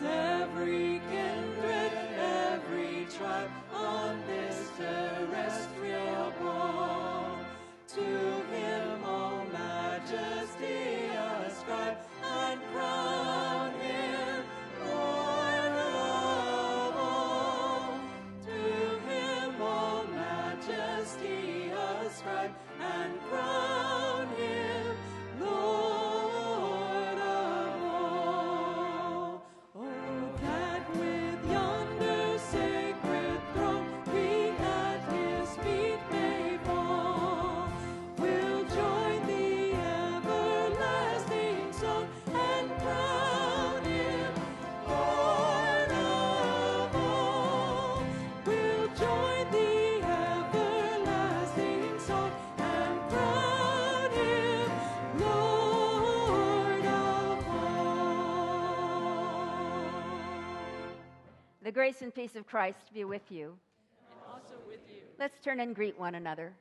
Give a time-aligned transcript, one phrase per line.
[0.00, 0.27] eternal.
[61.78, 63.54] Grace and peace of Christ be with you.
[64.10, 65.02] And also with you.
[65.16, 66.52] Let's turn and greet one another.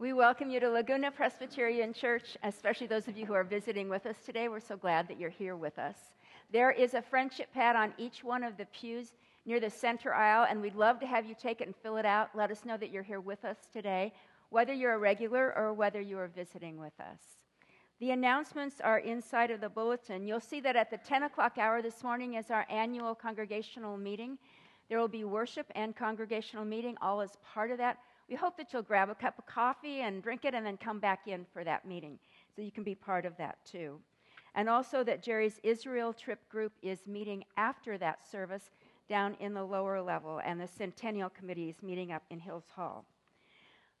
[0.00, 4.06] We welcome you to Laguna Presbyterian Church, especially those of you who are visiting with
[4.06, 4.48] us today.
[4.48, 5.94] We're so glad that you're here with us.
[6.52, 9.12] There is a friendship pad on each one of the pews
[9.46, 12.04] near the center aisle, and we'd love to have you take it and fill it
[12.04, 12.30] out.
[12.34, 14.12] Let us know that you're here with us today,
[14.50, 17.20] whether you're a regular or whether you are visiting with us.
[18.02, 20.26] The announcements are inside of the bulletin.
[20.26, 24.38] You'll see that at the 10 o'clock hour this morning is our annual congregational meeting.
[24.88, 27.98] There will be worship and congregational meeting all as part of that.
[28.28, 30.98] We hope that you'll grab a cup of coffee and drink it and then come
[30.98, 32.18] back in for that meeting
[32.56, 34.00] so you can be part of that too.
[34.56, 38.72] And also that Jerry's Israel trip group is meeting after that service
[39.08, 43.04] down in the lower level, and the Centennial Committee is meeting up in Hills Hall.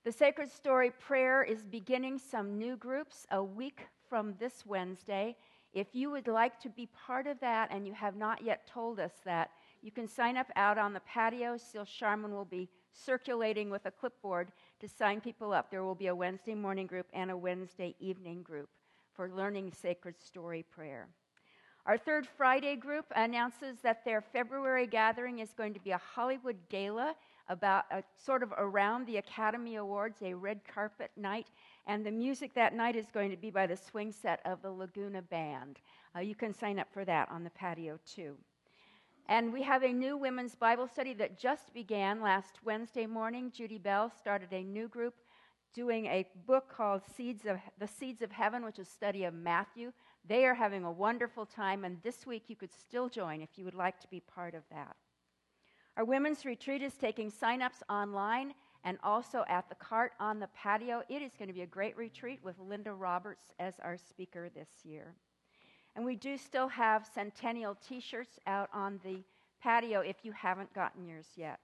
[0.04, 5.36] The Sacred Story Prayer is beginning some new groups a week from this Wednesday.
[5.72, 8.98] If you would like to be part of that and you have not yet told
[8.98, 11.56] us that, you can sign up out on the patio.
[11.56, 15.70] Seal Sharman will be circulating with a clipboard to sign people up.
[15.70, 18.70] There will be a Wednesday morning group and a Wednesday evening group
[19.14, 21.10] for learning sacred story prayer.
[21.86, 26.56] Our third Friday group announces that their February gathering is going to be a Hollywood
[26.68, 27.14] gala
[27.48, 31.48] about uh, sort of around the Academy Awards, a red carpet night,
[31.86, 34.70] and the music that night is going to be by the swing set of the
[34.70, 35.80] Laguna Band.
[36.16, 38.36] Uh, you can sign up for that on the patio too.
[39.28, 43.52] And we have a new women's Bible study that just began last Wednesday morning.
[43.54, 45.14] Judy Bell started a new group
[45.72, 49.92] doing a book called Seeds of the Seeds of Heaven, which is study of Matthew.
[50.28, 53.64] They are having a wonderful time, and this week you could still join if you
[53.64, 54.96] would like to be part of that.
[55.96, 58.54] Our women's retreat is taking sign-ups online
[58.84, 61.02] and also at the cart on the patio.
[61.10, 64.70] It is going to be a great retreat with Linda Roberts as our speaker this
[64.84, 65.14] year.
[65.94, 69.22] And we do still have Centennial t shirts out on the
[69.62, 71.60] patio if you haven't gotten yours yet.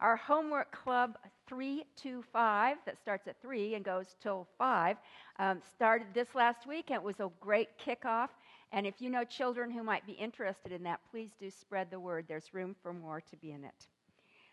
[0.00, 4.96] Our homework club 325, that starts at 3 and goes till 5,
[5.38, 8.28] um, started this last week and it was a great kickoff.
[8.72, 12.00] And if you know children who might be interested in that, please do spread the
[12.00, 12.26] word.
[12.28, 13.86] There's room for more to be in it.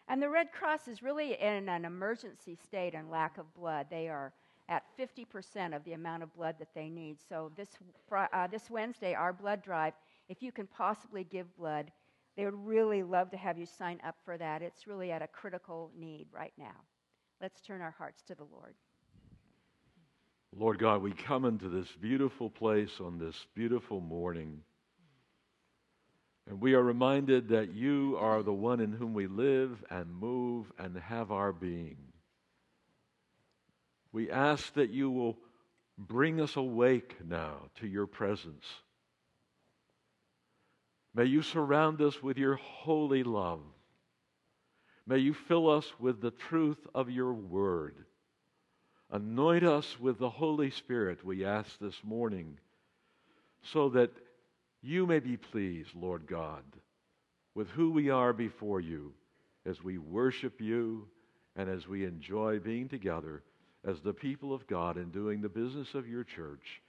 [0.08, 3.88] And the Red Cross is really in an emergency state and lack of blood.
[3.90, 4.34] They are
[4.70, 7.18] at 50% of the amount of blood that they need.
[7.28, 7.70] So this,
[8.12, 9.94] uh, this Wednesday, our blood drive,
[10.30, 11.92] if you can possibly give blood,
[12.36, 14.62] they would really love to have you sign up for that.
[14.62, 16.76] It's really at a critical need right now.
[17.42, 18.74] Let's turn our hearts to the Lord.
[20.58, 24.62] Lord God, we come into this beautiful place on this beautiful morning.
[26.48, 30.72] And we are reminded that you are the one in whom we live and move
[30.78, 31.98] and have our being.
[34.12, 35.38] We ask that you will
[35.98, 38.66] bring us awake now to your presence.
[41.16, 43.62] May you surround us with your holy love.
[45.08, 47.96] May you fill us with the truth of your word.
[49.14, 52.58] Anoint us with the Holy Spirit, we ask this morning,
[53.62, 54.10] so that
[54.82, 56.64] you may be pleased, Lord God,
[57.54, 59.14] with who we are before you
[59.68, 61.08] as we worship you
[61.56, 63.44] and as we enjoy being together
[63.86, 66.82] as the people of God and doing the business of your church.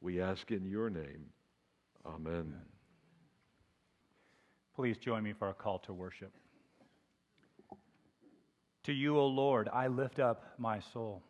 [0.00, 1.24] We ask in your name.
[2.06, 2.32] Amen.
[2.32, 2.54] Amen.
[4.76, 6.32] Please join me for a call to worship.
[8.84, 11.24] To you, O Lord, I lift up my soul.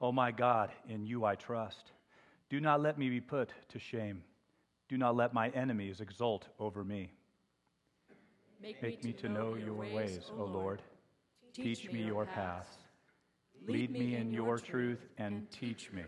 [0.00, 1.92] O my God, in you I trust.
[2.48, 4.22] Do not let me be put to shame.
[4.88, 7.12] Do not let my enemies exult over me.
[8.62, 10.82] Make, Make me, to, know, know your ways, ways O Lord.
[11.52, 12.76] Teach, Teach me your paths.
[13.66, 16.02] Lead me in your truth and teach me.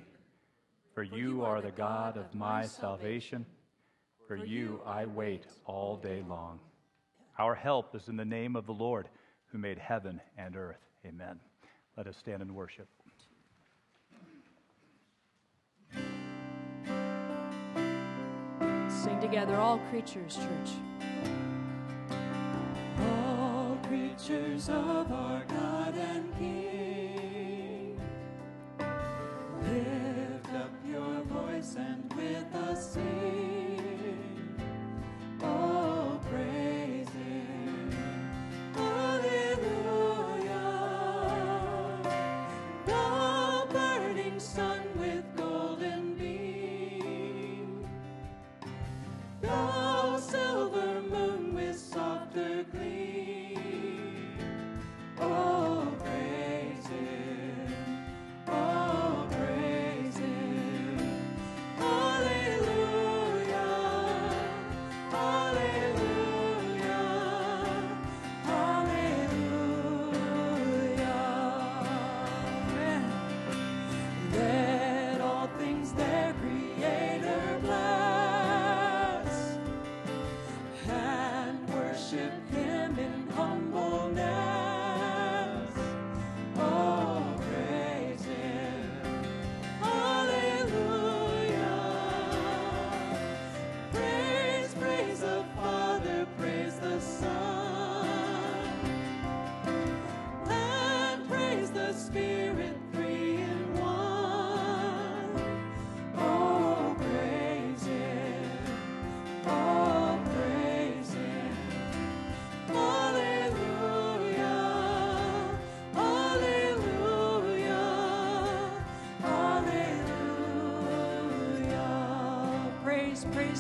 [0.95, 3.47] For you are the God of my salvation.
[4.27, 6.61] For you I wait all day long.
[7.39, 9.09] Our help is in the name of the Lord
[9.47, 10.81] who made heaven and earth.
[11.07, 11.41] Amen.
[11.97, 12.89] Let us stand and worship.
[19.03, 20.77] Sing together, all creatures, church.
[23.01, 25.62] All creatures of our God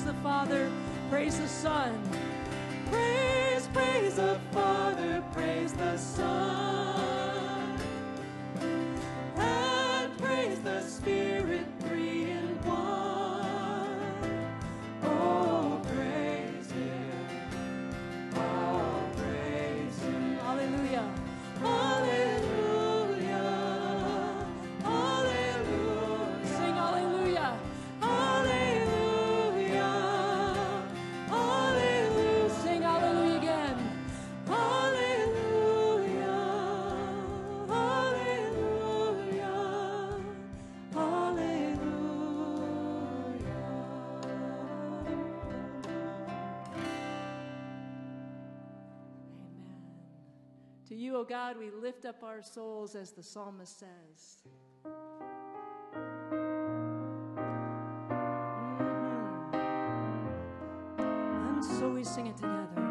[0.02, 0.04] praise.
[0.04, 0.70] The Father,
[1.10, 2.01] praise the Son.
[51.12, 54.38] You, O God, we lift up our souls as the psalmist says.
[54.84, 54.92] Mhm.
[61.54, 62.81] And so we sing it together.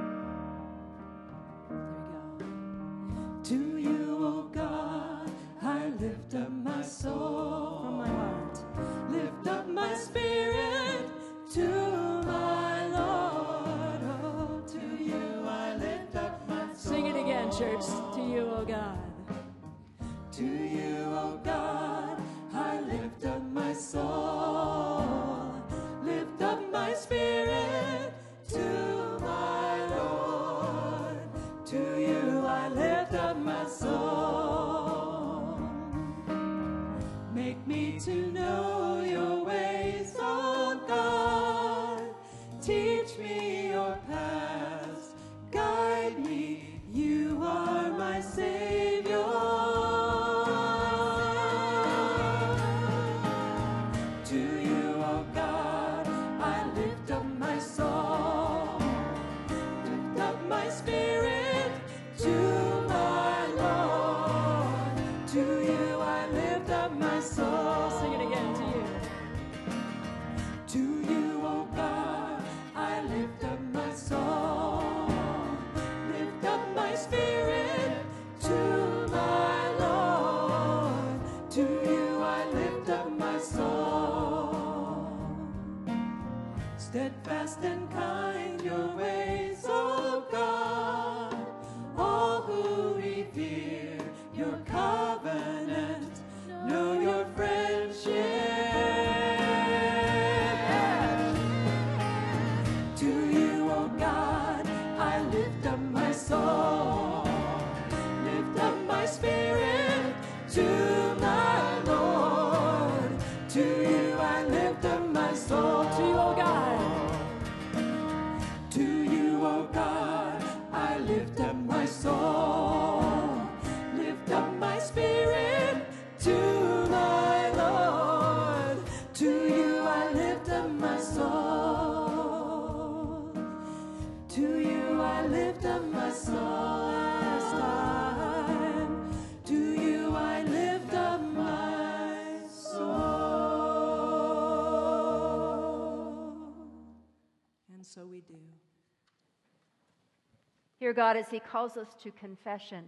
[150.91, 152.83] Hear God as He calls us to confession.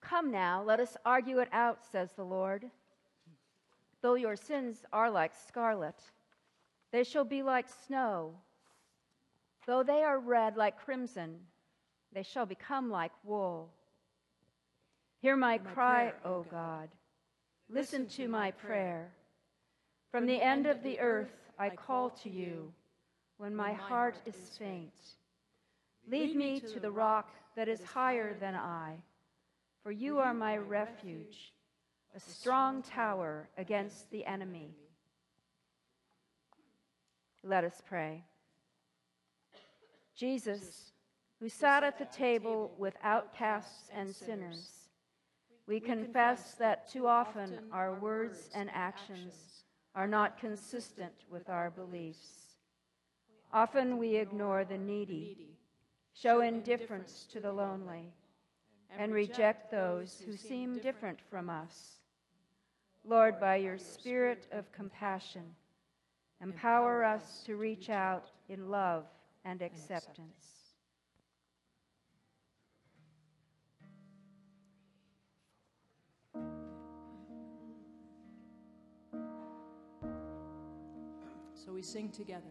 [0.00, 2.64] Come now, let us argue it out, says the Lord.
[4.00, 6.00] Though your sins are like scarlet,
[6.92, 8.32] they shall be like snow.
[9.66, 11.40] Though they are red like crimson,
[12.14, 13.68] they shall become like wool.
[15.20, 16.88] Hear my cry, O God.
[17.68, 19.12] Listen to my prayer.
[20.10, 22.72] From the end of the earth I call to you
[23.36, 25.17] when my heart is faint.
[26.10, 28.94] Lead me to the rock that is higher than I,
[29.82, 31.52] for you are my refuge,
[32.14, 34.70] a strong tower against the enemy.
[37.44, 38.24] Let us pray.
[40.16, 40.92] Jesus,
[41.40, 44.88] who sat at the table with outcasts and sinners,
[45.66, 52.54] we confess that too often our words and actions are not consistent with our beliefs.
[53.52, 55.57] Often we ignore the needy,
[56.20, 58.12] show indifference to the lonely,
[58.98, 61.98] and reject those who seem different from us.
[63.04, 65.44] Lord, by your spirit of compassion,
[66.42, 69.04] empower us to reach out in love
[69.44, 70.58] and acceptance.
[81.54, 82.44] So we sing together.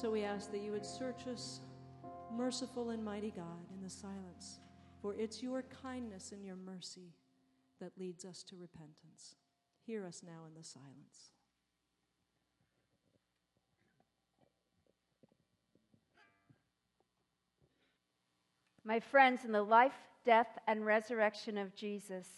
[0.00, 1.58] So we ask that you would search us,
[2.32, 4.60] merciful and mighty God, in the silence.
[5.02, 7.14] For it's your kindness and your mercy
[7.80, 9.34] that leads us to repentance.
[9.84, 11.32] Hear us now in the silence.
[18.84, 22.28] My friends, in the life, death, and resurrection of Jesus,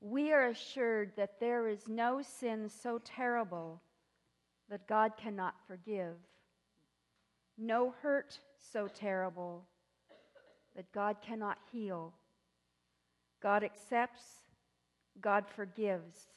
[0.00, 3.82] we are assured that there is no sin so terrible
[4.70, 6.16] that God cannot forgive,
[7.58, 8.38] no hurt
[8.72, 9.64] so terrible
[10.76, 12.12] that God cannot heal.
[13.42, 14.40] God accepts,
[15.20, 16.28] God forgives,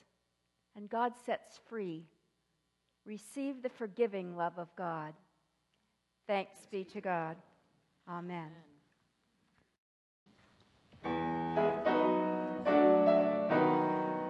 [0.75, 2.05] and God sets free.
[3.05, 5.13] Receive the forgiving love of God.
[6.27, 7.37] Thanks be to God.
[8.09, 8.51] Amen.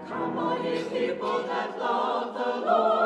[0.07, 2.96] Come ye people that love the Lord,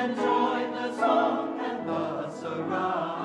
[0.00, 3.19] and join the song, and thus around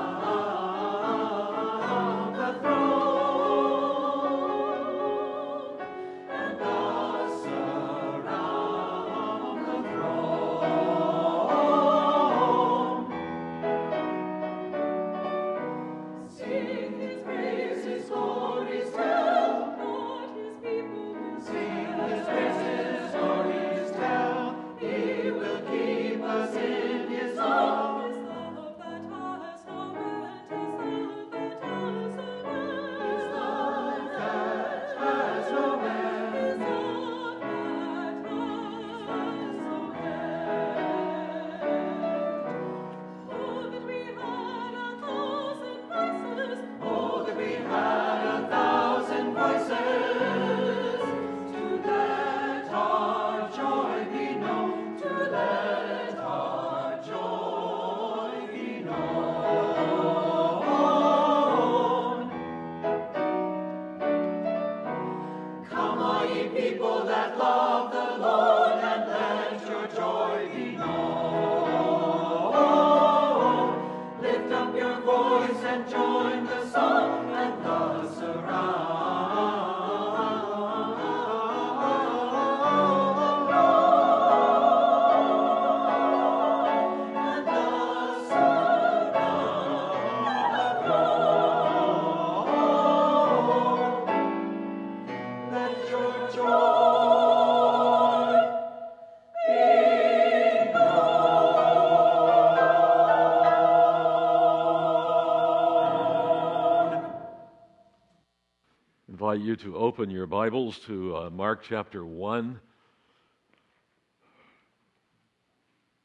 [109.63, 112.59] you to open your Bibles to uh, Mark chapter 1,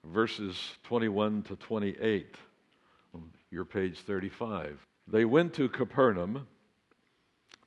[0.04, 2.36] verses 21 to 28,
[3.12, 4.78] on your page 35.
[5.08, 6.46] They went to Capernaum,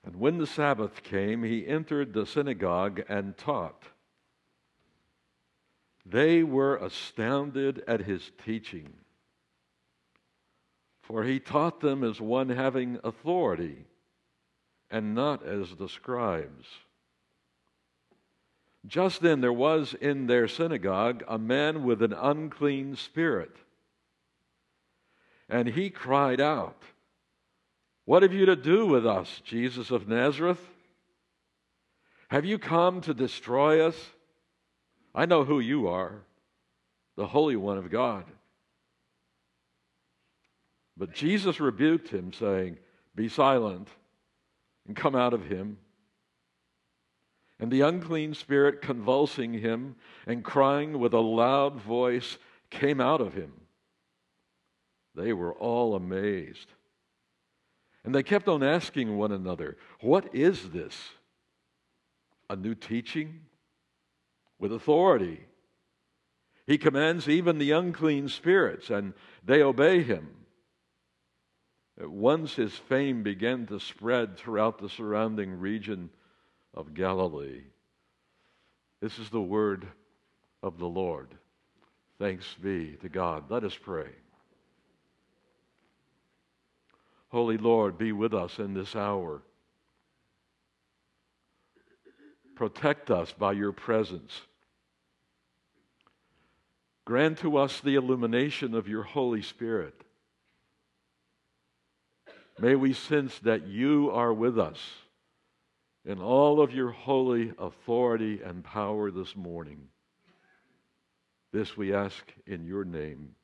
[0.05, 3.83] and when the Sabbath came, he entered the synagogue and taught.
[6.05, 8.93] They were astounded at his teaching,
[11.01, 13.85] for he taught them as one having authority
[14.93, 16.67] and not as the scribes.
[18.85, 23.55] Just then there was in their synagogue a man with an unclean spirit.
[25.49, 26.79] And he cried out,
[28.05, 30.61] What have you to do with us, Jesus of Nazareth?
[32.27, 33.95] Have you come to destroy us?
[35.15, 36.21] I know who you are,
[37.15, 38.25] the Holy One of God.
[40.95, 42.77] But Jesus rebuked him, saying,
[43.15, 43.87] Be silent
[44.87, 45.77] and come out of him.
[47.59, 49.95] And the unclean spirit, convulsing him
[50.27, 52.37] and crying with a loud voice,
[52.69, 53.53] came out of him.
[55.15, 56.67] They were all amazed.
[58.03, 61.11] And they kept on asking one another, What is this?
[62.49, 63.41] A new teaching?
[64.59, 65.45] With authority.
[66.65, 69.13] He commands even the unclean spirits, and
[69.45, 70.29] they obey him.
[71.99, 76.09] Once his fame began to spread throughout the surrounding region
[76.73, 77.61] of Galilee.
[78.99, 79.87] This is the word
[80.63, 81.35] of the Lord.
[82.19, 83.49] Thanks be to God.
[83.49, 84.09] Let us pray.
[87.29, 89.41] Holy Lord, be with us in this hour.
[92.55, 94.41] Protect us by your presence.
[97.05, 100.03] Grant to us the illumination of your Holy Spirit
[102.63, 104.79] May we sense that you are with us
[106.05, 109.89] in all of your holy authority and power this morning.
[111.51, 113.35] This we ask in your name.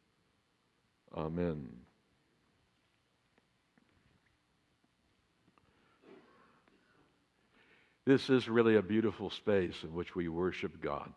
[1.13, 1.67] Amen.
[8.05, 11.11] This is really a beautiful space in which we worship God.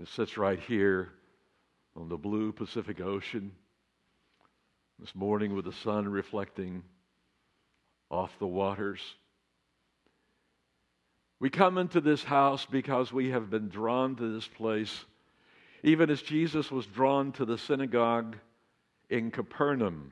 [0.00, 1.10] It sits right here
[1.94, 3.52] on the blue Pacific Ocean
[4.98, 6.82] this morning with the sun reflecting
[8.10, 9.00] off the waters.
[11.40, 15.04] We come into this house because we have been drawn to this place,
[15.84, 18.36] even as Jesus was drawn to the synagogue
[19.08, 20.10] in Capernaum.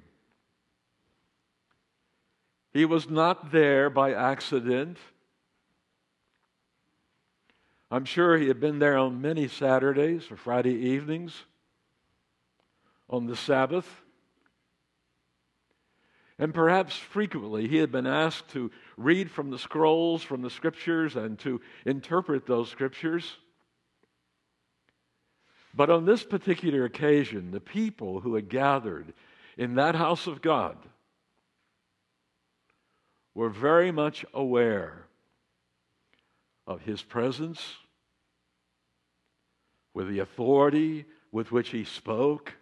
[2.72, 4.98] He was not there by accident.
[7.90, 11.34] I'm sure he had been there on many Saturdays or Friday evenings,
[13.08, 13.88] on the Sabbath.
[16.38, 21.16] And perhaps frequently he had been asked to read from the scrolls, from the scriptures,
[21.16, 23.38] and to interpret those scriptures.
[25.74, 29.14] But on this particular occasion, the people who had gathered
[29.56, 30.76] in that house of God
[33.34, 35.06] were very much aware
[36.66, 37.76] of his presence,
[39.94, 42.54] with the authority with which he spoke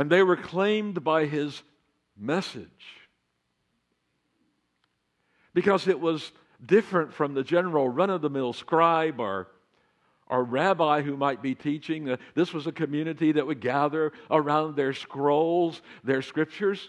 [0.00, 1.62] and they were claimed by his
[2.18, 3.04] message
[5.52, 6.32] because it was
[6.64, 9.48] different from the general run of the mill scribe or,
[10.26, 12.08] or rabbi who might be teaching.
[12.08, 16.88] Uh, this was a community that would gather around their scrolls, their scriptures,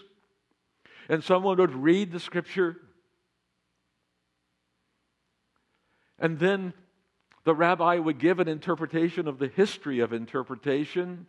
[1.10, 2.78] and someone would read the scripture.
[6.18, 6.72] And then
[7.44, 11.26] the rabbi would give an interpretation of the history of interpretation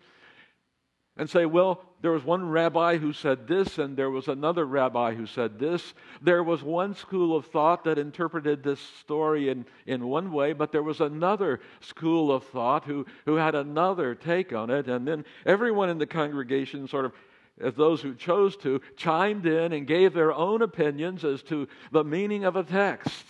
[1.15, 5.13] and say, well, there was one rabbi who said this, and there was another rabbi
[5.13, 5.93] who said this.
[6.21, 10.71] There was one school of thought that interpreted this story in, in one way, but
[10.71, 14.87] there was another school of thought who, who had another take on it.
[14.87, 17.13] And then everyone in the congregation, sort of,
[17.61, 22.03] as those who chose to, chimed in and gave their own opinions as to the
[22.03, 23.23] meaning of a text.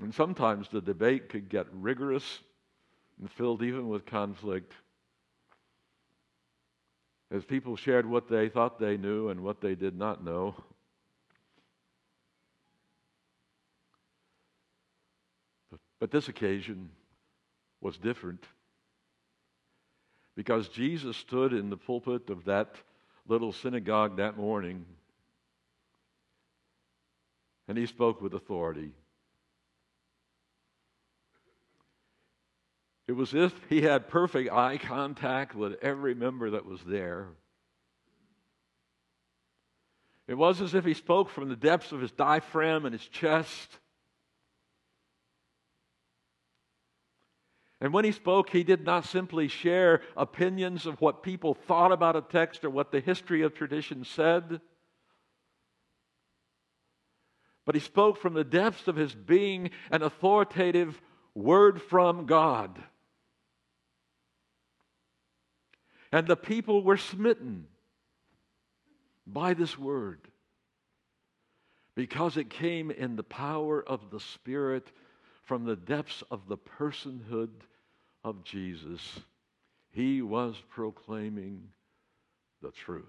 [0.00, 2.40] And sometimes the debate could get rigorous
[3.22, 4.72] and filled even with conflict.
[7.30, 10.56] As people shared what they thought they knew and what they did not know.
[16.00, 16.90] But this occasion
[17.80, 18.44] was different
[20.34, 22.74] because Jesus stood in the pulpit of that
[23.28, 24.84] little synagogue that morning
[27.68, 28.90] and he spoke with authority.
[33.08, 37.28] It was as if he had perfect eye contact with every member that was there.
[40.28, 43.78] It was as if he spoke from the depths of his diaphragm and his chest.
[47.80, 52.14] And when he spoke, he did not simply share opinions of what people thought about
[52.14, 54.60] a text or what the history of tradition said,
[57.64, 61.00] but he spoke from the depths of his being an authoritative
[61.34, 62.82] word from God.
[66.12, 67.66] And the people were smitten
[69.26, 70.20] by this word
[71.94, 74.90] because it came in the power of the Spirit
[75.44, 77.50] from the depths of the personhood
[78.24, 79.20] of Jesus,
[79.90, 81.68] he was proclaiming
[82.62, 83.04] the truth.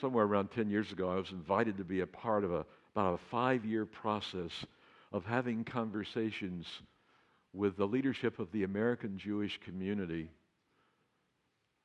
[0.00, 3.14] Somewhere around 10 years ago, I was invited to be a part of a, about
[3.14, 4.52] a five year process
[5.12, 6.66] of having conversations
[7.52, 10.28] with the leadership of the American Jewish community.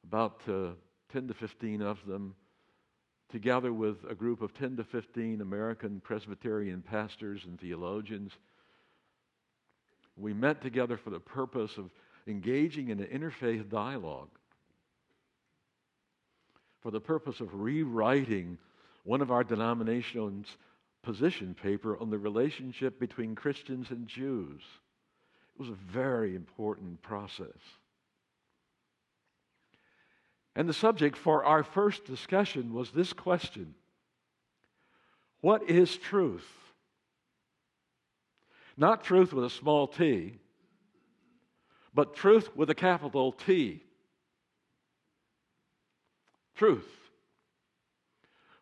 [0.05, 0.71] About uh,
[1.13, 2.35] 10 to 15 of them
[3.31, 8.31] together with a group of 10 to 15 American Presbyterian pastors and theologians.
[10.17, 11.89] We met together for the purpose of
[12.27, 14.29] engaging in an interfaith dialogue,
[16.81, 18.57] for the purpose of rewriting
[19.03, 20.47] one of our denomination's
[21.03, 24.61] position paper on the relationship between Christians and Jews.
[25.55, 27.47] It was a very important process.
[30.55, 33.73] And the subject for our first discussion was this question
[35.41, 36.47] What is truth?
[38.77, 40.39] Not truth with a small t,
[41.93, 43.83] but truth with a capital T.
[46.55, 46.87] Truth.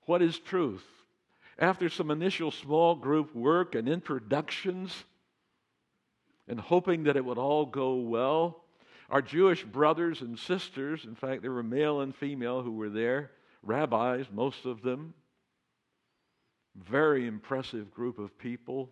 [0.05, 0.85] What is truth?
[1.59, 5.03] After some initial small group work and introductions,
[6.47, 8.63] and hoping that it would all go well,
[9.09, 13.31] our Jewish brothers and sisters, in fact, there were male and female who were there,
[13.61, 15.13] rabbis, most of them,
[16.75, 18.89] very impressive group of people.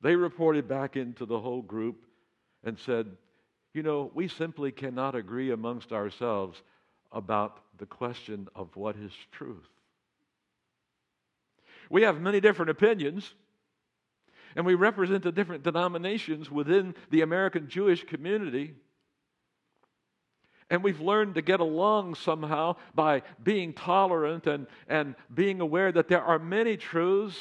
[0.00, 2.04] They reported back into the whole group
[2.62, 3.08] and said,
[3.74, 6.62] You know, we simply cannot agree amongst ourselves
[7.10, 9.68] about the question of what is truth.
[11.90, 13.34] We have many different opinions,
[14.56, 18.74] and we represent the different denominations within the American Jewish community.
[20.70, 26.08] And we've learned to get along somehow by being tolerant and, and being aware that
[26.08, 27.40] there are many truths,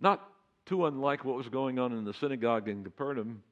[0.00, 0.22] not
[0.64, 3.42] too unlike what was going on in the synagogue in Capernaum.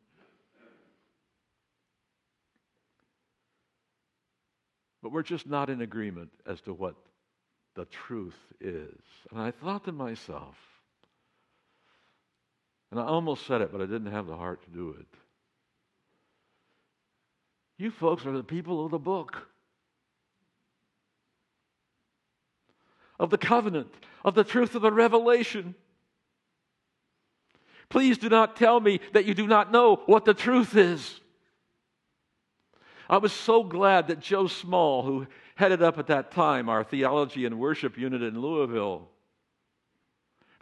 [5.03, 6.95] But we're just not in agreement as to what
[7.75, 9.01] the truth is.
[9.31, 10.57] And I thought to myself,
[12.91, 15.07] and I almost said it, but I didn't have the heart to do it.
[17.79, 19.49] You folks are the people of the book,
[23.19, 23.93] of the covenant,
[24.25, 25.75] of the truth of the revelation.
[27.89, 31.21] Please do not tell me that you do not know what the truth is.
[33.09, 37.45] I was so glad that Joe Small, who headed up at that time our theology
[37.47, 39.09] and worship unit in Louisville,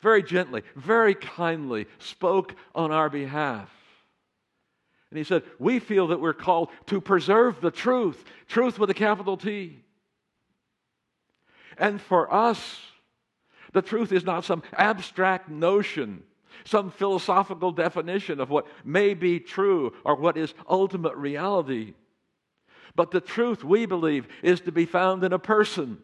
[0.00, 3.70] very gently, very kindly spoke on our behalf.
[5.10, 8.94] And he said, We feel that we're called to preserve the truth, truth with a
[8.94, 9.82] capital T.
[11.76, 12.80] And for us,
[13.72, 16.22] the truth is not some abstract notion,
[16.64, 21.94] some philosophical definition of what may be true or what is ultimate reality.
[22.94, 25.98] But the truth, we believe, is to be found in a person.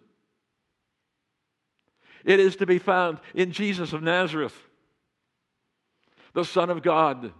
[2.24, 4.56] It is to be found in Jesus of Nazareth,
[6.32, 7.32] the Son of God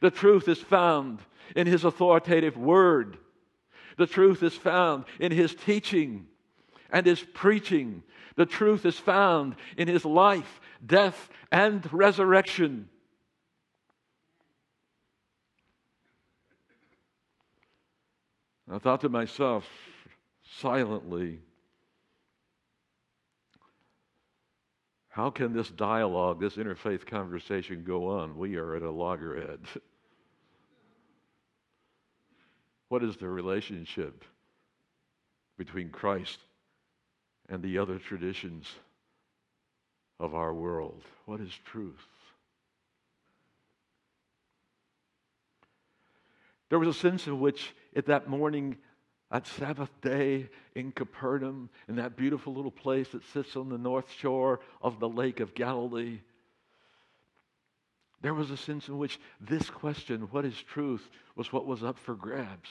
[0.00, 1.20] the truth is found
[1.54, 3.18] in his authoritative word.
[3.96, 6.26] The truth is found in his teaching
[6.90, 8.02] and his preaching.
[8.36, 12.88] The truth is found in his life, death, and resurrection.
[18.72, 19.68] I thought to myself
[20.60, 21.40] silently,
[25.08, 28.38] how can this dialogue, this interfaith conversation go on?
[28.38, 29.60] We are at a loggerhead.
[32.88, 34.24] What is the relationship
[35.56, 36.40] between Christ
[37.48, 38.66] and the other traditions
[40.18, 41.04] of our world?
[41.24, 41.94] What is truth?
[46.68, 48.76] There was a sense in which, at that morning,
[49.30, 54.10] that Sabbath day in Capernaum, in that beautiful little place that sits on the north
[54.12, 56.20] shore of the Lake of Galilee,
[58.22, 61.98] There was a sense in which this question, what is truth, was what was up
[61.98, 62.68] for grabs.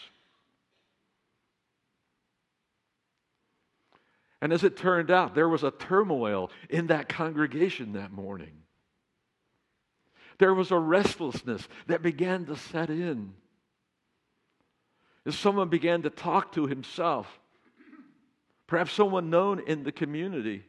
[4.42, 8.62] And as it turned out, there was a turmoil in that congregation that morning.
[10.38, 13.34] There was a restlessness that began to set in.
[15.30, 17.40] As someone began to talk to himself,
[18.66, 20.64] perhaps someone known in the community,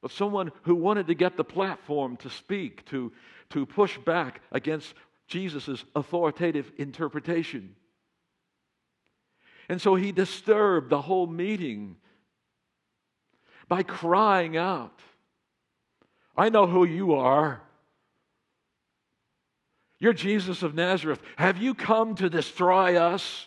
[0.00, 3.12] but someone who wanted to get the platform to speak, to,
[3.50, 4.94] to push back against
[5.28, 7.76] Jesus' authoritative interpretation.
[9.68, 11.98] And so he disturbed the whole meeting
[13.68, 14.98] by crying out,
[16.36, 17.62] I know who you are.
[20.02, 21.22] You're Jesus of Nazareth.
[21.36, 23.46] Have you come to destroy us?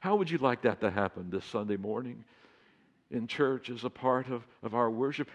[0.00, 2.24] How would you like that to happen this Sunday morning
[3.12, 5.30] in church as a part of, of our worship?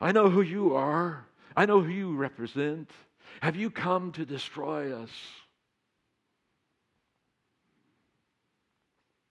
[0.00, 2.92] I know who you are, I know who you represent.
[3.42, 5.10] Have you come to destroy us?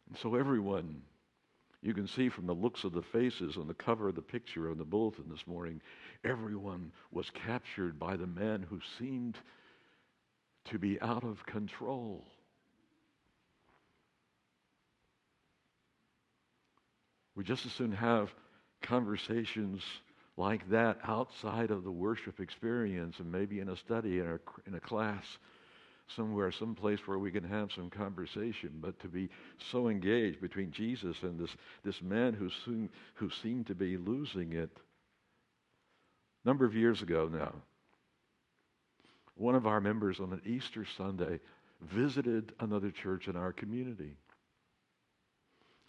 [0.09, 1.01] And so, everyone,
[1.81, 4.69] you can see from the looks of the faces on the cover of the picture
[4.69, 5.79] on the bulletin this morning,
[6.25, 9.37] everyone was captured by the man who seemed
[10.65, 12.25] to be out of control.
[17.35, 18.29] We just as soon have
[18.81, 19.81] conversations
[20.35, 24.75] like that outside of the worship experience and maybe in a study in a, in
[24.75, 25.23] a class
[26.15, 29.29] somewhere, someplace where we can have some conversation, but to be
[29.71, 34.53] so engaged between Jesus and this, this man who, soon, who seemed to be losing
[34.53, 34.71] it.
[36.43, 37.53] A number of years ago now,
[39.39, 41.39] one of our members on an Easter Sunday
[41.81, 44.11] visited another church in our community.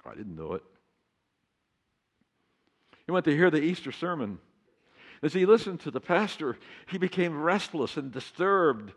[0.07, 0.63] I didn't know it.
[3.07, 4.39] He went to hear the Easter sermon.
[5.23, 8.93] As he listened to the pastor, he became restless and disturbed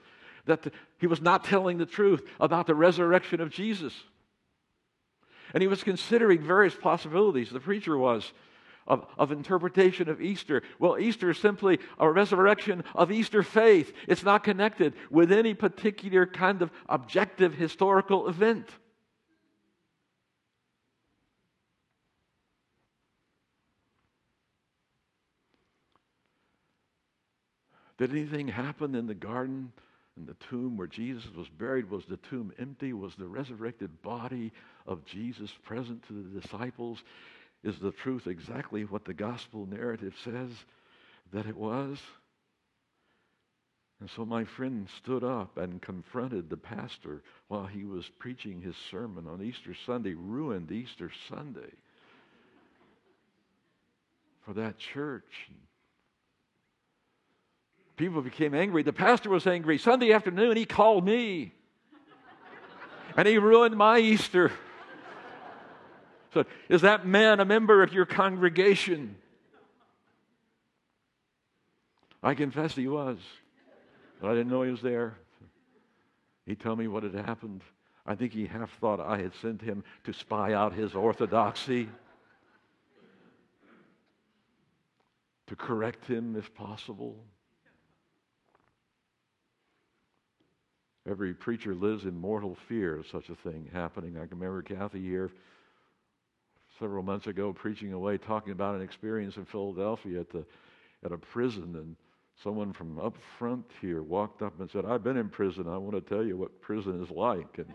[0.46, 3.94] that the, he was not telling the truth about the resurrection of Jesus.
[5.54, 7.50] And he was considering various possibilities.
[7.50, 8.32] The preacher was.
[8.86, 10.62] Of, of, interpretation of Easter.
[10.78, 13.94] Well, Easter is simply a resurrection of Easter faith.
[14.10, 18.70] It's not connected with any particular kind of objective historical event.
[27.98, 29.72] Did anything happen in the garden
[30.18, 31.90] and the tomb where Jesus was buried?
[31.90, 32.92] Was the tomb empty?
[32.92, 34.52] Was the resurrected body
[34.86, 37.04] of Jesus present to the disciples?
[37.64, 40.50] Is the truth exactly what the gospel narrative says
[41.32, 41.98] that it was?
[44.02, 48.76] And so my friend stood up and confronted the pastor while he was preaching his
[48.92, 51.72] sermon on Easter Sunday, ruined Easter Sunday
[54.42, 55.50] for that church.
[57.96, 58.84] People became angry.
[58.84, 59.78] The pastor was angry.
[59.78, 61.54] Sunday afternoon, he called me.
[63.16, 64.52] and he ruined my Easter.
[66.34, 69.16] So, is that man a member of your congregation?
[72.24, 73.18] I confess he was,
[74.20, 75.18] but I didn't know he was there.
[76.46, 77.62] He told me what had happened.
[78.06, 81.90] I think he half thought I had sent him to spy out his orthodoxy,
[85.48, 87.18] to correct him if possible.
[91.08, 94.18] Every preacher lives in mortal fear of such a thing happening.
[94.18, 95.32] I can remember Kathy here
[96.80, 100.46] several months ago preaching away, talking about an experience in Philadelphia at, the,
[101.06, 101.76] at a prison.
[101.76, 101.96] And
[102.42, 105.68] someone from up front here walked up and said, I've been in prison.
[105.68, 107.58] I want to tell you what prison is like.
[107.58, 107.74] And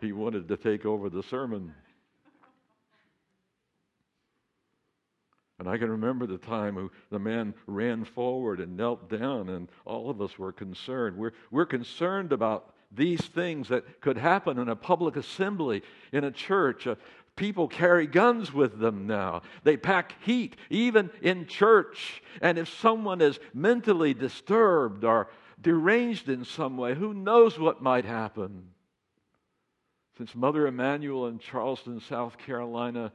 [0.00, 1.74] he wanted to take over the sermon.
[5.58, 9.68] And I can remember the time when the man ran forward and knelt down, and
[9.84, 11.18] all of us were concerned.
[11.18, 15.82] We're, we're concerned about these things that could happen in a public assembly,
[16.12, 16.86] in a church.
[16.86, 16.94] Uh,
[17.40, 19.40] people carry guns with them now.
[19.64, 22.22] They pack heat, even in church.
[22.42, 28.04] And if someone is mentally disturbed or deranged in some way, who knows what might
[28.04, 28.68] happen?
[30.18, 33.10] Since Mother Emanuel in Charleston, South Carolina,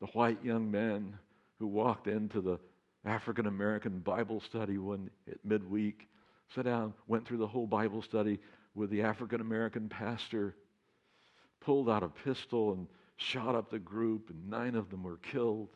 [0.00, 1.16] the white young man
[1.60, 2.58] who walked into the
[3.04, 6.08] African American Bible study one at midweek,
[6.56, 8.40] sat down, went through the whole Bible study
[8.74, 10.56] with the African American pastor,
[11.60, 12.88] pulled out a pistol and
[13.20, 15.68] shot up the group, and nine of them were killed.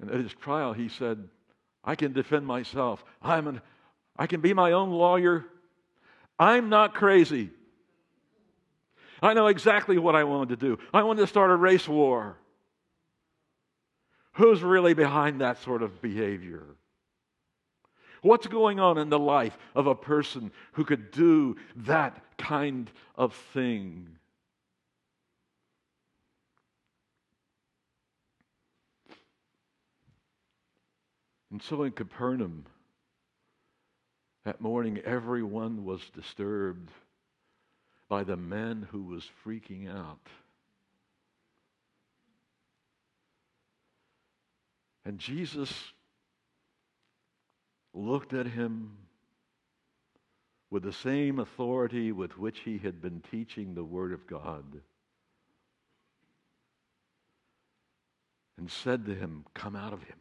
[0.00, 1.28] And at his trial, he said,
[1.84, 3.04] I can defend myself.
[3.22, 3.60] I'm an,
[4.16, 5.44] I can be my own lawyer.
[6.38, 7.50] I'm not crazy.
[9.22, 10.78] I know exactly what I wanted to do.
[10.92, 12.36] I wanted to start a race war.
[14.32, 16.64] Who's really behind that sort of behavior?
[18.22, 23.34] What's going on in the life of a person who could do that kind of
[23.52, 24.08] thing?
[31.50, 32.64] And so in Capernaum,
[34.44, 36.90] that morning, everyone was disturbed
[38.08, 40.26] by the man who was freaking out.
[45.04, 45.72] And Jesus
[47.94, 48.96] looked at him
[50.70, 54.64] with the same authority with which he had been teaching the Word of God
[58.56, 60.16] and said to him, Come out of him.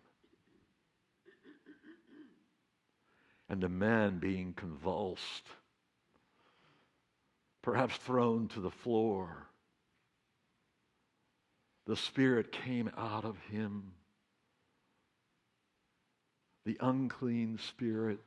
[3.48, 5.46] And the man, being convulsed,
[7.62, 9.48] perhaps thrown to the floor,
[11.86, 13.92] the Spirit came out of him
[16.66, 18.20] the unclean spirit.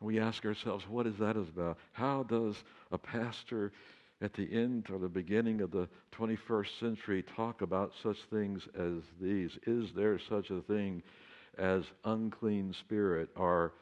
[0.00, 1.76] We ask ourselves, what is that about?
[1.92, 2.56] How does
[2.90, 3.72] a pastor
[4.20, 9.02] at the end or the beginning of the 21st century talk about such things as
[9.20, 9.58] these?
[9.66, 11.02] Is there such a thing
[11.58, 13.72] as unclean spirit or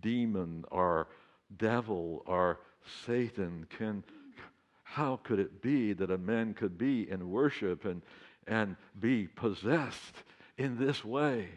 [0.00, 1.08] demon or
[1.56, 2.58] devil or
[3.06, 3.66] Satan?
[3.76, 4.02] Can
[4.90, 8.00] how could it be that a man could be in worship and,
[8.46, 10.14] and be possessed
[10.56, 11.48] in this way?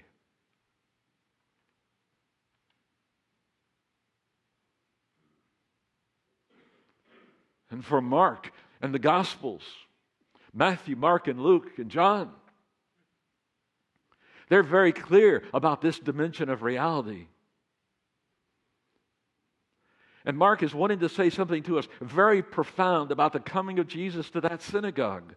[7.70, 8.52] And for Mark
[8.82, 9.64] and the Gospels,
[10.54, 12.32] Matthew, Mark, and Luke, and John,
[14.50, 17.28] they're very clear about this dimension of reality.
[20.26, 23.88] And Mark is wanting to say something to us very profound about the coming of
[23.88, 25.36] Jesus to that synagogue.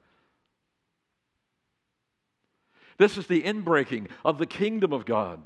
[2.99, 5.43] This is the inbreaking of the kingdom of God.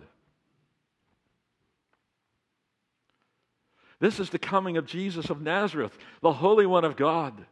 [4.00, 7.46] This is the coming of Jesus of Nazareth, the Holy One of God.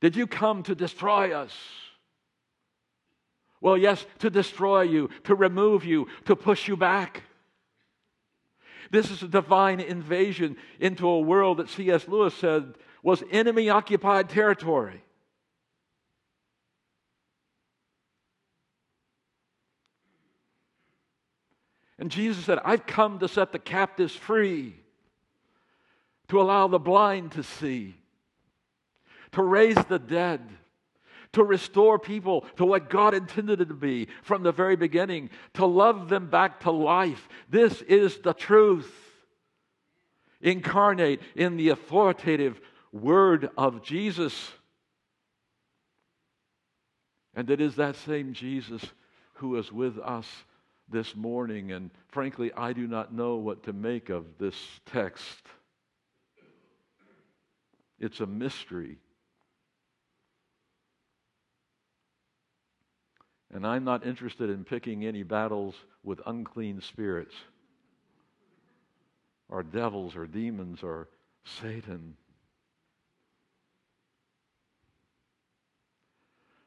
[0.00, 1.52] Did you come to destroy us?
[3.60, 7.22] Well, yes, to destroy you, to remove you, to push you back.
[8.90, 12.08] This is a divine invasion into a world that C.S.
[12.08, 15.02] Lewis said was enemy occupied territory.
[21.98, 24.76] And Jesus said, I've come to set the captives free,
[26.28, 27.96] to allow the blind to see,
[29.32, 30.46] to raise the dead
[31.36, 35.66] to restore people to what God intended it to be from the very beginning, to
[35.66, 37.28] love them back to life.
[37.50, 38.90] This is the truth
[40.40, 42.58] incarnate in the authoritative
[42.90, 44.50] word of Jesus.
[47.34, 48.82] And it is that same Jesus
[49.34, 50.26] who is with us
[50.88, 51.70] this morning.
[51.70, 54.56] And frankly, I do not know what to make of this
[54.86, 55.42] text.
[58.00, 58.96] It's a mystery.
[63.56, 67.34] And I'm not interested in picking any battles with unclean spirits
[69.48, 71.08] or devils or demons or
[71.62, 72.18] Satan.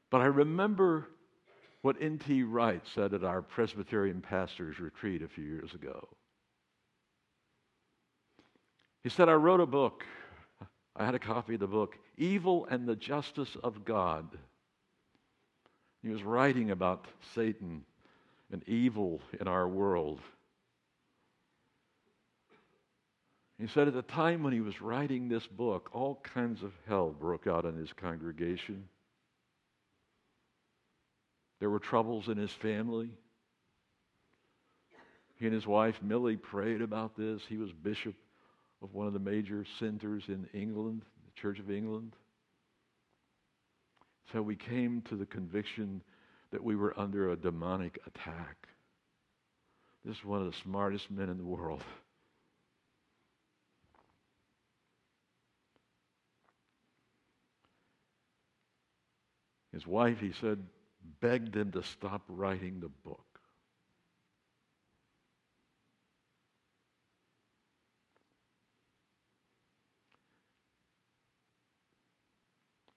[0.09, 1.05] But I remember
[1.83, 2.41] what N.T.
[2.41, 6.07] Wright said at our Presbyterian pastors' retreat a few years ago.
[9.03, 10.05] He said, I wrote a book.
[10.95, 14.39] I had a copy of the book, Evil and the Justice of God.
[16.01, 17.83] He was writing about Satan
[18.51, 20.19] and evil in our world.
[23.59, 27.09] He said at the time when he was writing this book, all kinds of hell
[27.09, 28.87] broke out in his congregation.
[31.59, 33.09] There were troubles in his family.
[35.35, 37.41] He and his wife, Millie, prayed about this.
[37.47, 38.15] He was bishop
[38.81, 42.15] of one of the major centers in England, the Church of England.
[44.31, 46.01] So we came to the conviction
[46.51, 48.67] that we were under a demonic attack.
[50.05, 51.83] This is one of the smartest men in the world.
[59.73, 60.65] His wife, he said,
[61.21, 63.28] begged him to stop writing the book.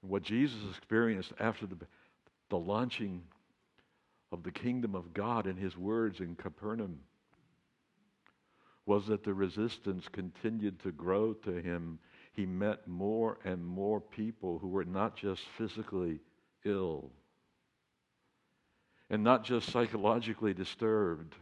[0.03, 1.77] What Jesus experienced after the,
[2.51, 3.23] the launching
[4.31, 6.99] of the kingdom of God in his words in Capernaum
[8.85, 11.99] was that the resistance continued to grow to him.
[12.33, 16.19] He met more and more people who were not just physically
[16.65, 17.11] ill
[19.09, 21.35] and not just psychologically disturbed,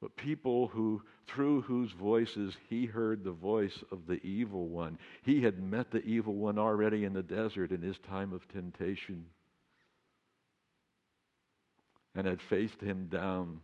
[0.00, 4.98] but people who, through whose voices he heard the voice of the evil one.
[5.22, 9.26] He had met the evil one already in the desert in his time of temptation
[12.14, 13.60] and had faced him down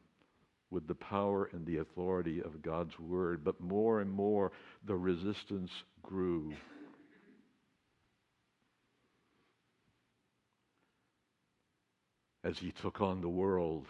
[0.70, 3.44] with the power and the authority of God's word.
[3.44, 4.50] But more and more,
[4.84, 5.70] the resistance
[6.02, 6.52] grew.
[12.42, 13.86] As he took on the world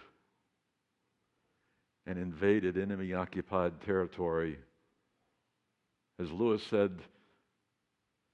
[2.06, 4.58] and invaded enemy occupied territory.
[6.18, 6.98] As Lewis said,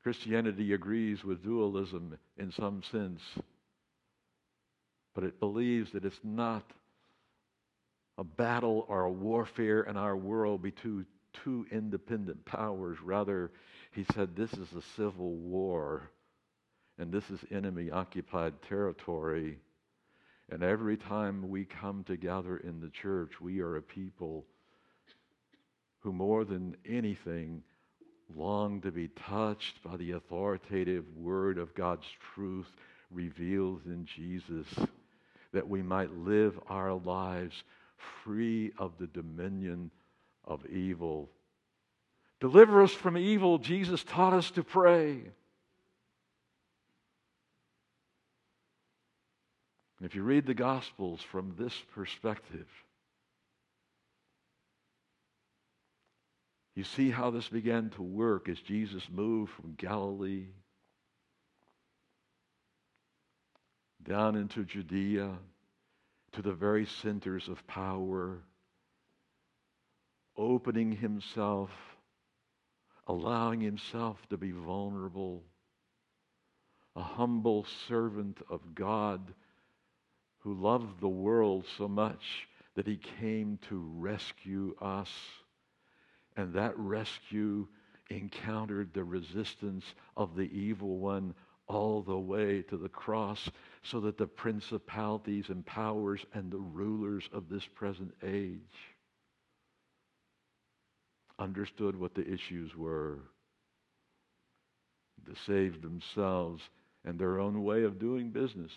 [0.03, 3.21] Christianity agrees with dualism in some sense,
[5.15, 6.65] but it believes that it's not
[8.19, 11.07] a battle or a warfare in our world between
[11.45, 12.99] two independent powers.
[13.03, 13.51] Rather,
[13.93, 16.11] he said this is a civil war
[17.01, 19.59] and this is enemy occupied territory.
[20.51, 24.45] And every time we come together in the church, we are a people
[26.01, 27.63] who, more than anything,
[28.35, 32.71] long to be touched by the authoritative word of God's truth
[33.11, 34.67] revealed in Jesus,
[35.53, 37.63] that we might live our lives
[38.25, 39.91] free of the dominion
[40.45, 41.31] of evil.
[42.41, 45.23] Deliver us from evil, Jesus taught us to pray.
[50.03, 52.67] If you read the Gospels from this perspective,
[56.75, 60.47] you see how this began to work as Jesus moved from Galilee
[64.03, 65.37] down into Judea
[66.33, 68.39] to the very centers of power,
[70.37, 71.71] opening himself,
[73.07, 75.43] allowing himself to be vulnerable,
[76.97, 79.21] a humble servant of God
[80.41, 85.11] who loved the world so much that he came to rescue us.
[86.37, 87.67] And that rescue
[88.09, 89.85] encountered the resistance
[90.17, 91.35] of the evil one
[91.67, 93.49] all the way to the cross,
[93.85, 98.59] so that the principalities and powers and the rulers of this present age
[101.39, 103.19] understood what the issues were
[105.27, 106.63] to save themselves
[107.05, 108.73] and their own way of doing business.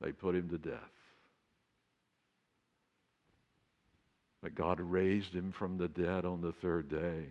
[0.00, 0.90] They put him to death.
[4.42, 7.26] But God raised him from the dead on the third day.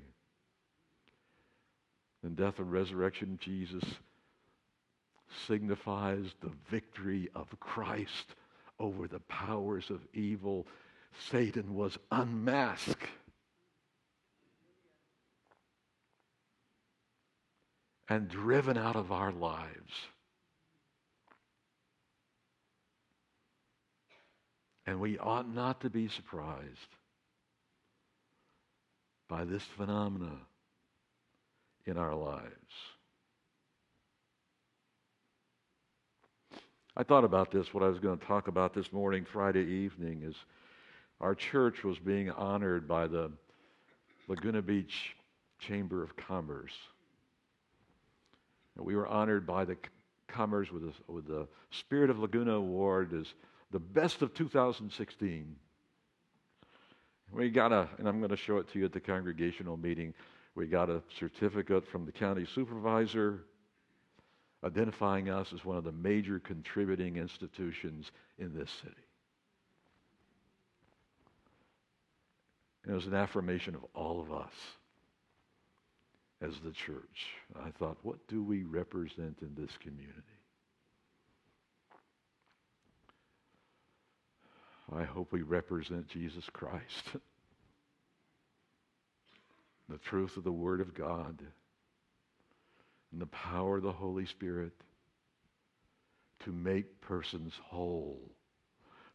[2.23, 3.83] And death and resurrection Jesus
[5.47, 8.35] signifies the victory of Christ
[8.79, 10.67] over the powers of evil.
[11.31, 13.09] Satan was unmasked.
[18.09, 19.93] And driven out of our lives.
[24.87, 26.95] And we ought not to be surprised
[29.27, 30.31] by this phenomena
[31.85, 32.45] in our lives.
[36.95, 40.23] I thought about this, what I was going to talk about this morning, Friday evening,
[40.23, 40.35] is
[41.19, 43.29] our church was being honored by the
[44.29, 45.15] Laguna Beach
[45.59, 46.73] Chamber of Commerce.
[48.77, 49.77] And we were honored by the
[50.27, 53.27] Commerce with, a, with the Spirit of Laguna Award as
[53.71, 55.55] the best of 2016.
[57.31, 60.13] We got a, and I'm going to show it to you at the congregational meeting.
[60.55, 63.43] We got a certificate from the county supervisor
[64.63, 68.95] identifying us as one of the major contributing institutions in this city.
[72.87, 74.53] It was an affirmation of all of us
[76.41, 77.27] as the church.
[77.61, 80.36] I thought, what do we represent in this community?
[84.95, 87.13] I hope we represent Jesus Christ.
[89.89, 91.41] the truth of the Word of God
[93.11, 94.73] and the power of the Holy Spirit
[96.43, 98.19] to make persons whole,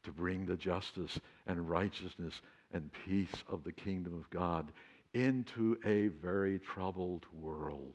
[0.04, 2.34] to bring the justice and righteousness
[2.72, 4.72] and peace of the kingdom of God
[5.14, 7.94] into a very troubled world.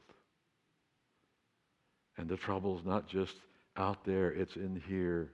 [2.16, 3.34] And the trouble's not just
[3.76, 5.32] out there, it's in here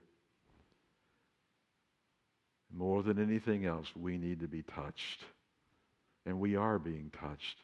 [2.76, 5.24] more than anything else, we need to be touched.
[6.26, 7.58] And we are being touched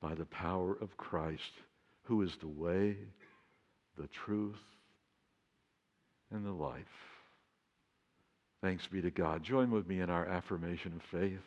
[0.00, 1.52] by the power of Christ,
[2.04, 2.96] who is the way,
[3.98, 4.60] the truth,
[6.32, 6.82] and the life.
[8.62, 9.42] Thanks be to God.
[9.42, 11.42] Join with me in our affirmation of faith.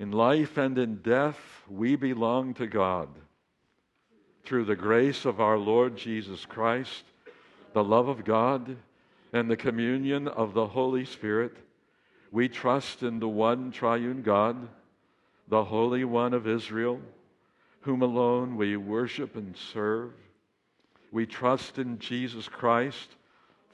[0.00, 1.38] In life and in death,
[1.68, 3.08] we belong to God.
[4.44, 7.04] Through the grace of our Lord Jesus Christ,
[7.72, 8.76] the love of God,
[9.32, 11.56] and the communion of the Holy Spirit,
[12.32, 14.68] we trust in the one triune God,
[15.48, 17.00] the Holy One of Israel,
[17.82, 20.12] whom alone we worship and serve.
[21.12, 23.16] We trust in Jesus Christ,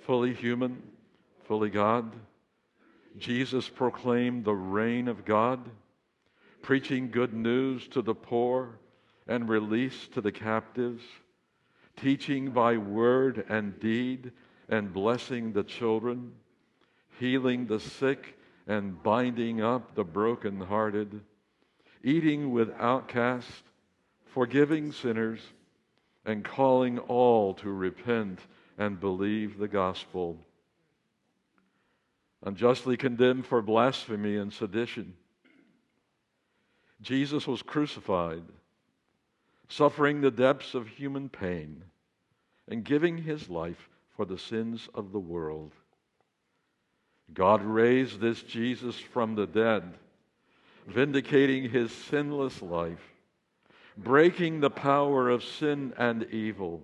[0.01, 0.83] fully human,
[1.45, 2.13] fully God.
[3.17, 5.61] Jesus proclaimed the reign of God
[6.63, 8.79] preaching good news to the poor
[9.27, 11.03] and release to the captives,
[11.97, 14.33] teaching by word and deed
[14.69, 16.33] and blessing the children,
[17.19, 18.38] healing the sick
[18.69, 21.23] and binding up the brokenhearted,
[22.05, 23.63] eating with outcasts,
[24.27, 25.41] forgiving sinners,
[26.27, 28.39] and calling all to repent
[28.77, 30.39] and believe the gospel.
[32.45, 35.15] Unjustly condemned for blasphemy and sedition
[37.01, 38.43] Jesus was crucified,
[39.69, 41.85] suffering the depths of human pain,
[42.67, 45.73] and giving his life for the sins of the world.
[47.33, 49.95] God raised this Jesus from the dead,
[50.87, 53.13] vindicating his sinless life,
[53.97, 56.83] breaking the power of sin and evil,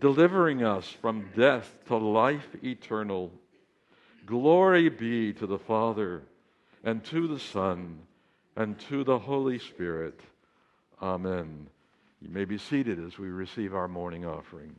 [0.00, 3.32] delivering us from death to life eternal.
[4.24, 6.22] Glory be to the Father,
[6.84, 7.98] and to the Son,
[8.54, 10.20] and to the Holy Spirit.
[11.02, 11.66] Amen.
[12.22, 14.74] You may be seated as we receive our morning offering.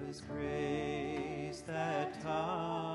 [0.00, 2.89] 'Twas grace that taught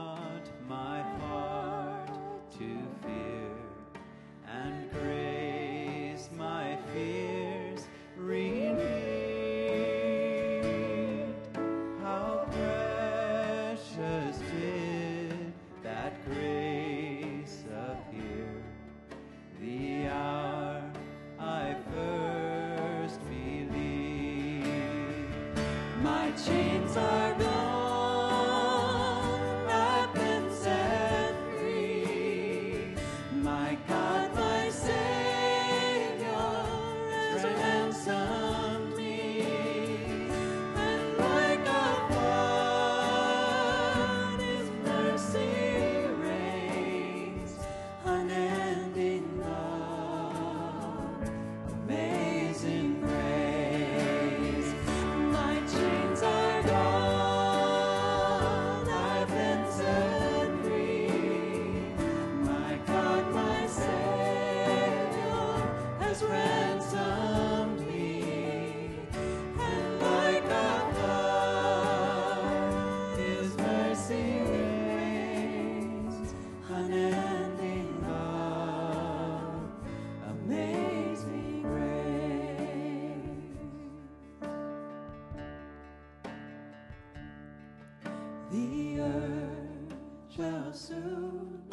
[88.52, 89.96] The earth
[90.30, 91.64] shall soon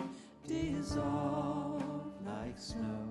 [0.46, 1.82] dissolve
[2.24, 3.08] like snow.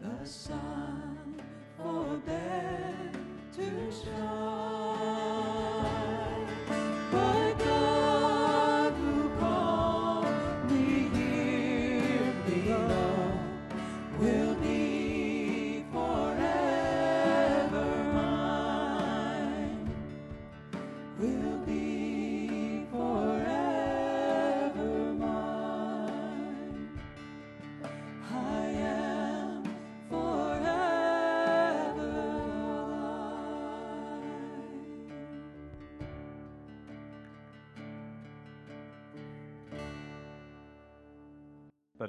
[0.00, 1.40] The sun
[1.78, 3.16] forbade
[3.52, 4.95] to shine.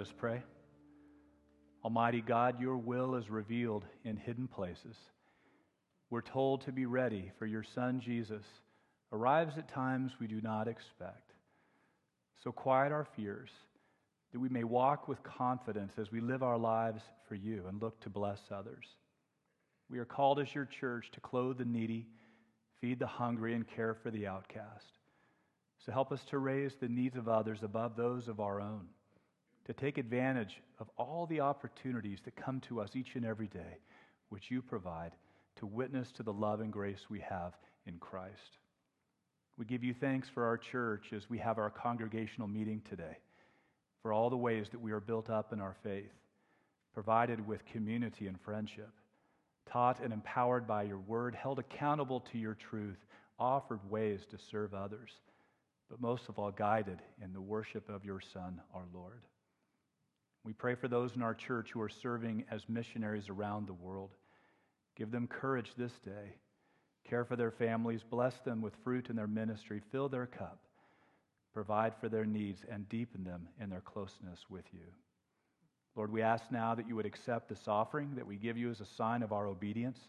[0.07, 0.41] Us pray.
[1.83, 4.95] Almighty God, your will is revealed in hidden places.
[6.09, 8.43] We're told to be ready for your Son Jesus
[9.11, 11.33] arrives at times we do not expect.
[12.43, 13.49] So quiet our fears
[14.31, 17.99] that we may walk with confidence as we live our lives for you and look
[18.01, 18.85] to bless others.
[19.89, 22.07] We are called as your church to clothe the needy,
[22.79, 24.99] feed the hungry, and care for the outcast.
[25.85, 28.87] So help us to raise the needs of others above those of our own,
[29.67, 33.77] to take advantage of all the opportunities that come to us each and every day,
[34.29, 35.11] which you provide,
[35.57, 37.53] to witness to the love and grace we have
[37.85, 38.57] in Christ.
[39.57, 43.17] We give you thanks for our church as we have our congregational meeting today,
[44.01, 46.13] for all the ways that we are built up in our faith,
[46.93, 48.91] provided with community and friendship,
[49.69, 53.05] taught and empowered by your word, held accountable to your truth,
[53.37, 55.09] offered ways to serve others,
[55.89, 59.21] but most of all, guided in the worship of your Son, our Lord.
[60.47, 64.11] We pray for those in our church who are serving as missionaries around the world.
[64.95, 66.35] Give them courage this day
[67.03, 70.59] Care for their families, bless them with fruit in their ministry, fill their cup,
[71.53, 74.87] provide for their needs, and deepen them in their closeness with you.
[75.97, 78.79] Lord, we ask now that you would accept this offering that we give you as
[78.79, 79.99] a sign of our obedience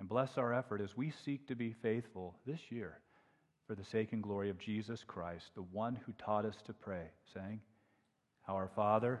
[0.00, 2.98] and bless our effort as we seek to be faithful this year
[3.68, 7.06] for the sake and glory of Jesus Christ, the one who taught us to pray,
[7.32, 7.60] saying,
[8.48, 9.20] Our Father,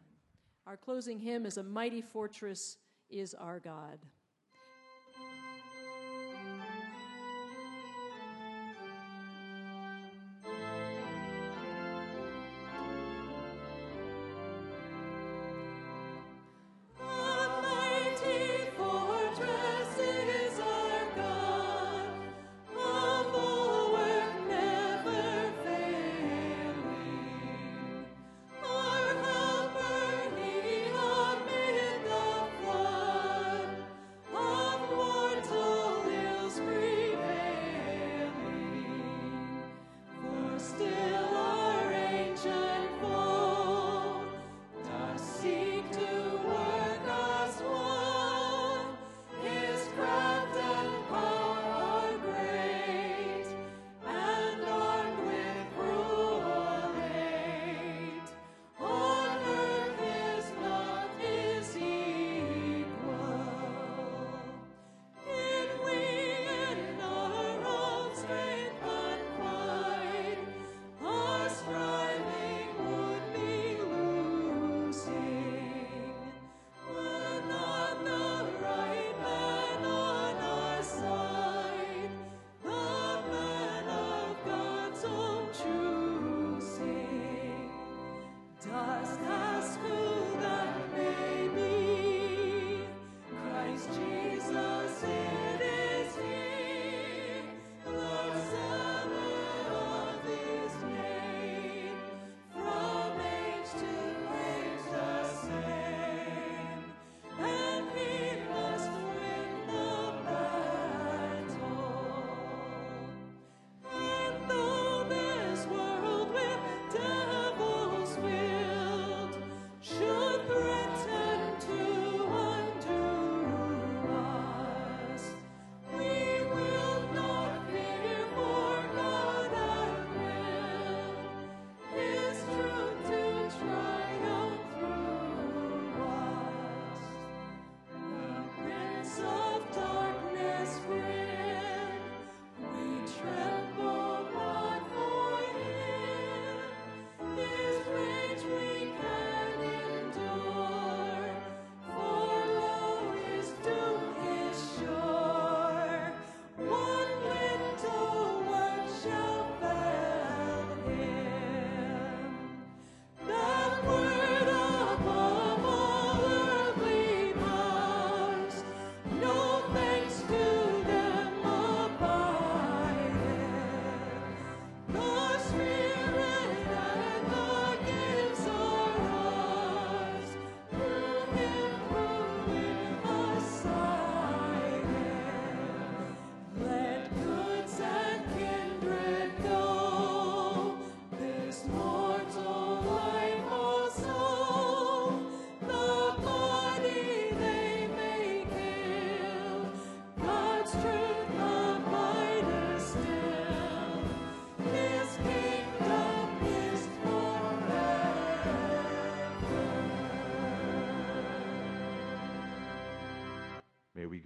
[0.67, 2.77] Our closing hymn is A Mighty Fortress
[3.09, 3.97] is Our God.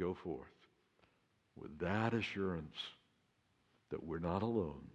[0.05, 0.47] Go forth
[1.59, 2.75] with that assurance
[3.89, 4.87] that we're not alone,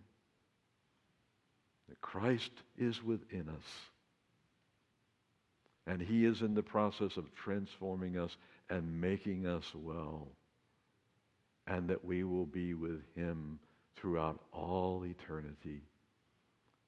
[1.88, 3.64] that Christ is within us,
[5.86, 8.36] and He is in the process of transforming us
[8.68, 10.28] and making us well,
[11.66, 13.58] and that we will be with Him
[13.96, 15.82] throughout all eternity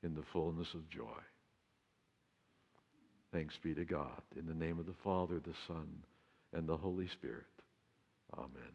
[0.04, 1.20] in the fullness of joy.
[3.32, 4.22] Thanks be to God.
[4.36, 5.88] In the name of the Father, the Son,
[6.52, 7.46] and the Holy Spirit.
[8.36, 8.74] Amen.